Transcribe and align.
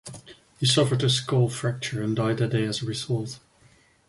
He 0.59 0.65
suffered 0.65 1.03
a 1.03 1.11
skull 1.11 1.47
fracture 1.47 2.01
and 2.01 2.15
died 2.15 2.37
that 2.37 2.49
day 2.53 2.63
as 2.63 2.81
a 2.81 2.87
result. 2.87 3.37